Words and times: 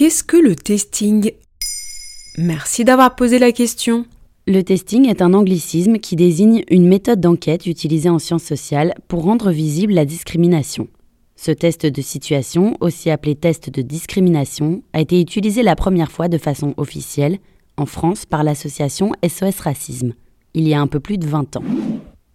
Qu'est-ce 0.00 0.24
que 0.24 0.38
le 0.38 0.56
testing? 0.56 1.32
Merci 2.38 2.84
d'avoir 2.84 3.16
posé 3.16 3.38
la 3.38 3.52
question. 3.52 4.06
Le 4.46 4.62
testing 4.62 5.06
est 5.06 5.20
un 5.20 5.34
anglicisme 5.34 5.98
qui 5.98 6.16
désigne 6.16 6.64
une 6.70 6.88
méthode 6.88 7.20
d'enquête 7.20 7.66
utilisée 7.66 8.08
en 8.08 8.18
sciences 8.18 8.44
sociales 8.44 8.94
pour 9.08 9.24
rendre 9.24 9.50
visible 9.50 9.92
la 9.92 10.06
discrimination. 10.06 10.88
Ce 11.36 11.50
test 11.50 11.84
de 11.84 12.00
situation, 12.00 12.78
aussi 12.80 13.10
appelé 13.10 13.34
test 13.34 13.68
de 13.68 13.82
discrimination, 13.82 14.82
a 14.94 15.02
été 15.02 15.20
utilisé 15.20 15.62
la 15.62 15.76
première 15.76 16.10
fois 16.10 16.28
de 16.28 16.38
façon 16.38 16.72
officielle 16.78 17.36
en 17.76 17.84
France 17.84 18.24
par 18.24 18.42
l'association 18.42 19.12
SOS 19.22 19.60
Racisme, 19.60 20.14
il 20.54 20.66
y 20.66 20.72
a 20.72 20.80
un 20.80 20.86
peu 20.86 21.00
plus 21.00 21.18
de 21.18 21.26
20 21.26 21.56
ans. 21.56 21.64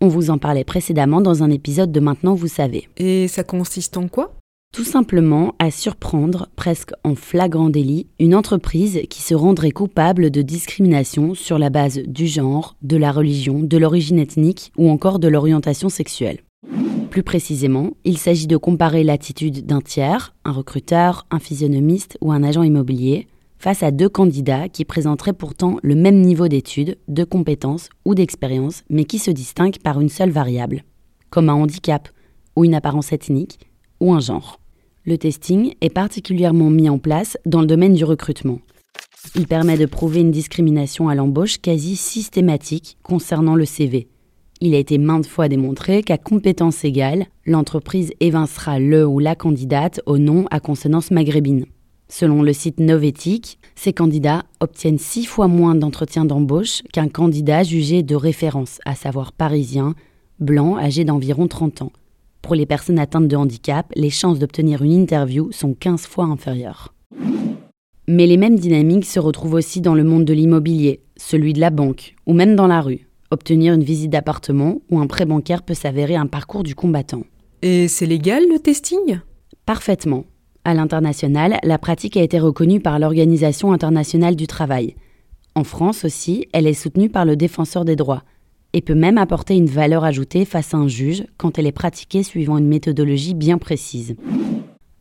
On 0.00 0.08
vous 0.08 0.30
en 0.30 0.38
parlait 0.38 0.64
précédemment 0.64 1.20
dans 1.20 1.44
un 1.44 1.50
épisode 1.52 1.92
de 1.92 2.00
Maintenant 2.00 2.34
vous 2.34 2.48
savez. 2.48 2.88
Et 2.96 3.28
ça 3.28 3.44
consiste 3.44 3.96
en 3.96 4.08
quoi? 4.08 4.34
Tout 4.72 4.84
simplement 4.84 5.54
à 5.58 5.70
surprendre, 5.70 6.48
presque 6.56 6.92
en 7.04 7.14
flagrant 7.14 7.68
délit, 7.68 8.06
une 8.18 8.34
entreprise 8.34 9.02
qui 9.10 9.20
se 9.20 9.34
rendrait 9.34 9.70
coupable 9.70 10.30
de 10.30 10.40
discrimination 10.40 11.34
sur 11.34 11.58
la 11.58 11.68
base 11.68 11.98
du 11.98 12.26
genre, 12.26 12.74
de 12.80 12.96
la 12.96 13.12
religion, 13.12 13.60
de 13.60 13.76
l'origine 13.76 14.18
ethnique 14.18 14.72
ou 14.78 14.88
encore 14.88 15.18
de 15.18 15.28
l'orientation 15.28 15.90
sexuelle. 15.90 16.38
Plus 17.10 17.22
précisément, 17.22 17.90
il 18.04 18.16
s'agit 18.16 18.46
de 18.46 18.56
comparer 18.56 19.04
l'attitude 19.04 19.66
d'un 19.66 19.82
tiers, 19.82 20.34
un 20.46 20.52
recruteur, 20.52 21.26
un 21.30 21.38
physionomiste 21.38 22.16
ou 22.22 22.32
un 22.32 22.42
agent 22.42 22.62
immobilier, 22.62 23.28
face 23.58 23.82
à 23.82 23.90
deux 23.90 24.08
candidats 24.08 24.70
qui 24.70 24.86
présenteraient 24.86 25.34
pourtant 25.34 25.76
le 25.82 25.96
même 25.96 26.22
niveau 26.22 26.48
d'études, 26.48 26.96
de 27.08 27.24
compétences 27.24 27.90
ou 28.06 28.14
d'expérience, 28.14 28.84
mais 28.88 29.04
qui 29.04 29.18
se 29.18 29.30
distinguent 29.30 29.82
par 29.84 30.00
une 30.00 30.08
seule 30.08 30.30
variable, 30.30 30.82
comme 31.28 31.50
un 31.50 31.54
handicap, 31.54 32.08
ou 32.56 32.64
une 32.64 32.74
apparence 32.74 33.12
ethnique, 33.12 33.58
ou 34.00 34.14
un 34.14 34.20
genre. 34.20 34.61
Le 35.04 35.18
testing 35.18 35.74
est 35.80 35.90
particulièrement 35.90 36.70
mis 36.70 36.88
en 36.88 36.98
place 36.98 37.36
dans 37.44 37.60
le 37.60 37.66
domaine 37.66 37.94
du 37.94 38.04
recrutement. 38.04 38.60
Il 39.34 39.48
permet 39.48 39.76
de 39.76 39.86
prouver 39.86 40.20
une 40.20 40.30
discrimination 40.30 41.08
à 41.08 41.16
l'embauche 41.16 41.58
quasi 41.58 41.96
systématique 41.96 42.98
concernant 43.02 43.56
le 43.56 43.64
CV. 43.64 44.06
Il 44.60 44.76
a 44.76 44.78
été 44.78 44.98
maintes 44.98 45.26
fois 45.26 45.48
démontré 45.48 46.04
qu'à 46.04 46.18
compétence 46.18 46.84
égale, 46.84 47.26
l'entreprise 47.46 48.12
évincera 48.20 48.78
le 48.78 49.04
ou 49.04 49.18
la 49.18 49.34
candidate 49.34 50.00
au 50.06 50.18
nom 50.18 50.44
à 50.52 50.60
consonance 50.60 51.10
maghrébine. 51.10 51.66
Selon 52.08 52.40
le 52.42 52.52
site 52.52 52.78
Novetic, 52.78 53.58
ces 53.74 53.92
candidats 53.92 54.44
obtiennent 54.60 54.98
six 54.98 55.24
fois 55.24 55.48
moins 55.48 55.74
d'entretiens 55.74 56.26
d'embauche 56.26 56.82
qu'un 56.92 57.08
candidat 57.08 57.64
jugé 57.64 58.04
de 58.04 58.14
référence, 58.14 58.78
à 58.84 58.94
savoir 58.94 59.32
parisien, 59.32 59.96
blanc, 60.38 60.76
âgé 60.76 61.04
d'environ 61.04 61.48
30 61.48 61.82
ans. 61.82 61.92
Pour 62.42 62.56
les 62.56 62.66
personnes 62.66 62.98
atteintes 62.98 63.28
de 63.28 63.36
handicap, 63.36 63.86
les 63.94 64.10
chances 64.10 64.40
d'obtenir 64.40 64.82
une 64.82 64.92
interview 64.92 65.52
sont 65.52 65.74
15 65.74 66.06
fois 66.06 66.24
inférieures. 66.24 66.92
Mais 68.08 68.26
les 68.26 68.36
mêmes 68.36 68.58
dynamiques 68.58 69.04
se 69.04 69.20
retrouvent 69.20 69.54
aussi 69.54 69.80
dans 69.80 69.94
le 69.94 70.02
monde 70.02 70.24
de 70.24 70.32
l'immobilier, 70.32 71.00
celui 71.16 71.52
de 71.52 71.60
la 71.60 71.70
banque, 71.70 72.16
ou 72.26 72.32
même 72.32 72.56
dans 72.56 72.66
la 72.66 72.80
rue. 72.80 73.06
Obtenir 73.30 73.74
une 73.74 73.84
visite 73.84 74.10
d'appartement 74.10 74.82
ou 74.90 74.98
un 74.98 75.06
prêt 75.06 75.24
bancaire 75.24 75.62
peut 75.62 75.72
s'avérer 75.72 76.16
un 76.16 76.26
parcours 76.26 76.64
du 76.64 76.74
combattant. 76.74 77.22
Et 77.62 77.86
c'est 77.86 78.06
légal 78.06 78.42
le 78.50 78.58
testing? 78.58 79.20
Parfaitement. 79.64 80.24
À 80.64 80.74
l'international, 80.74 81.58
la 81.62 81.78
pratique 81.78 82.16
a 82.16 82.22
été 82.22 82.40
reconnue 82.40 82.80
par 82.80 82.98
l'Organisation 82.98 83.72
internationale 83.72 84.34
du 84.34 84.48
travail. 84.48 84.96
En 85.54 85.64
France 85.64 86.04
aussi, 86.04 86.48
elle 86.52 86.66
est 86.66 86.74
soutenue 86.74 87.08
par 87.08 87.24
le 87.24 87.36
défenseur 87.36 87.84
des 87.84 87.96
droits 87.96 88.24
et 88.72 88.80
peut 88.80 88.94
même 88.94 89.18
apporter 89.18 89.54
une 89.54 89.66
valeur 89.66 90.04
ajoutée 90.04 90.44
face 90.44 90.74
à 90.74 90.78
un 90.78 90.88
juge 90.88 91.24
quand 91.36 91.58
elle 91.58 91.66
est 91.66 91.72
pratiquée 91.72 92.22
suivant 92.22 92.58
une 92.58 92.68
méthodologie 92.68 93.34
bien 93.34 93.58
précise. 93.58 94.16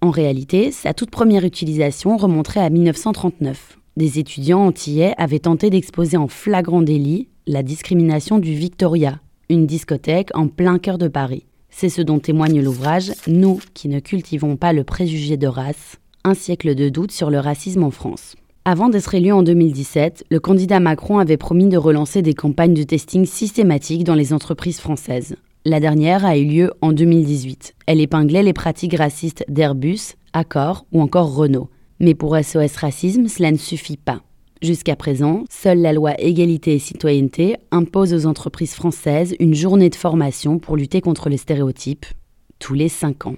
En 0.00 0.10
réalité, 0.10 0.72
sa 0.72 0.94
toute 0.94 1.10
première 1.10 1.44
utilisation 1.44 2.16
remonterait 2.16 2.60
à 2.60 2.70
1939. 2.70 3.78
Des 3.96 4.18
étudiants 4.18 4.66
antillais 4.66 5.14
avaient 5.16 5.38
tenté 5.38 5.70
d'exposer 5.70 6.16
en 6.16 6.28
flagrant 6.28 6.82
délit 6.82 7.28
la 7.46 7.62
discrimination 7.62 8.38
du 8.38 8.54
Victoria, 8.54 9.20
une 9.48 9.66
discothèque 9.66 10.30
en 10.34 10.48
plein 10.48 10.78
cœur 10.78 10.98
de 10.98 11.08
Paris. 11.08 11.46
C'est 11.70 11.88
ce 11.88 12.02
dont 12.02 12.18
témoigne 12.18 12.62
l'ouvrage 12.62 13.12
Nous 13.26 13.60
qui 13.74 13.88
ne 13.88 14.00
cultivons 14.00 14.56
pas 14.56 14.72
le 14.72 14.84
préjugé 14.84 15.36
de 15.36 15.46
race, 15.46 15.96
un 16.24 16.34
siècle 16.34 16.74
de 16.74 16.88
doute 16.88 17.12
sur 17.12 17.30
le 17.30 17.38
racisme 17.38 17.82
en 17.82 17.90
France. 17.90 18.34
Avant 18.64 18.88
d'être 18.88 19.12
élu 19.16 19.32
en 19.32 19.42
2017, 19.42 20.26
le 20.30 20.38
candidat 20.38 20.78
Macron 20.78 21.18
avait 21.18 21.36
promis 21.36 21.68
de 21.68 21.76
relancer 21.76 22.22
des 22.22 22.32
campagnes 22.32 22.74
de 22.74 22.84
testing 22.84 23.26
systématiques 23.26 24.04
dans 24.04 24.14
les 24.14 24.32
entreprises 24.32 24.78
françaises. 24.78 25.34
La 25.64 25.80
dernière 25.80 26.24
a 26.24 26.38
eu 26.38 26.44
lieu 26.44 26.72
en 26.80 26.92
2018. 26.92 27.74
Elle 27.86 28.00
épinglait 28.00 28.44
les 28.44 28.52
pratiques 28.52 28.94
racistes 28.96 29.44
d'Airbus, 29.48 30.14
Accor 30.32 30.86
ou 30.92 31.02
encore 31.02 31.34
Renault. 31.34 31.70
Mais 31.98 32.14
pour 32.14 32.36
SOS 32.36 32.76
Racisme, 32.76 33.26
cela 33.26 33.50
ne 33.50 33.56
suffit 33.56 33.96
pas. 33.96 34.22
Jusqu'à 34.62 34.94
présent, 34.94 35.42
seule 35.50 35.80
la 35.80 35.92
loi 35.92 36.14
égalité 36.20 36.76
et 36.76 36.78
citoyenneté 36.78 37.56
impose 37.72 38.14
aux 38.14 38.26
entreprises 38.26 38.74
françaises 38.74 39.34
une 39.40 39.54
journée 39.54 39.90
de 39.90 39.96
formation 39.96 40.60
pour 40.60 40.76
lutter 40.76 41.00
contre 41.00 41.28
les 41.28 41.36
stéréotypes, 41.36 42.06
tous 42.60 42.74
les 42.74 42.88
5 42.88 43.26
ans. 43.26 43.36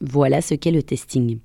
Voilà 0.00 0.40
ce 0.40 0.54
qu'est 0.54 0.70
le 0.70 0.82
testing. 0.82 1.40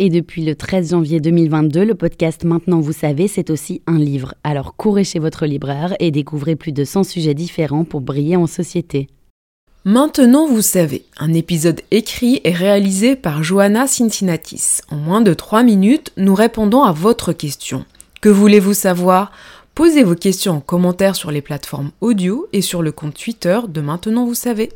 Et 0.00 0.10
depuis 0.10 0.44
le 0.44 0.56
13 0.56 0.90
janvier 0.90 1.20
2022, 1.20 1.84
le 1.84 1.94
podcast 1.94 2.44
Maintenant 2.44 2.80
vous 2.80 2.92
savez, 2.92 3.28
c'est 3.28 3.48
aussi 3.48 3.80
un 3.86 3.98
livre. 3.98 4.34
Alors 4.42 4.74
courez 4.74 5.04
chez 5.04 5.20
votre 5.20 5.46
libraire 5.46 5.94
et 6.00 6.10
découvrez 6.10 6.56
plus 6.56 6.72
de 6.72 6.84
100 6.84 7.04
sujets 7.04 7.34
différents 7.34 7.84
pour 7.84 8.00
briller 8.00 8.34
en 8.34 8.48
société. 8.48 9.06
Maintenant, 9.84 10.48
vous 10.48 10.62
savez, 10.62 11.04
un 11.18 11.32
épisode 11.32 11.82
écrit 11.90 12.40
et 12.42 12.52
réalisé 12.52 13.14
par 13.14 13.44
Johanna 13.44 13.86
Cincinnatis. 13.86 14.80
En 14.90 14.96
moins 14.96 15.20
de 15.20 15.32
3 15.34 15.62
minutes, 15.62 16.10
nous 16.16 16.34
répondons 16.34 16.82
à 16.82 16.90
votre 16.90 17.32
question. 17.32 17.84
Que 18.20 18.30
voulez-vous 18.30 18.74
savoir? 18.74 19.30
Posez 19.76 20.02
vos 20.02 20.14
questions 20.16 20.54
en 20.54 20.60
commentaire 20.60 21.14
sur 21.14 21.30
les 21.30 21.42
plateformes 21.42 21.90
audio 22.00 22.48
et 22.52 22.62
sur 22.62 22.82
le 22.82 22.90
compte 22.90 23.14
Twitter 23.14 23.60
de 23.68 23.80
Maintenant, 23.80 24.24
vous 24.24 24.34
savez. 24.34 24.70